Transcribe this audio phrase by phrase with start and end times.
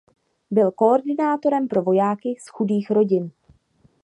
[0.51, 3.31] Byl koordinátorem pro vojáky z chudých rodin.